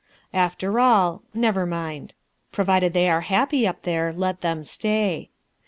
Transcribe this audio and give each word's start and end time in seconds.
After 0.33 0.79
all, 0.79 1.21
never 1.31 1.63
mind. 1.67 2.15
Provided 2.51 2.93
they 2.93 3.07
are 3.07 3.21
happy 3.21 3.67
up 3.67 3.83
there, 3.83 4.11
let 4.11 4.41
them 4.41 4.63
stay. 4.63 5.29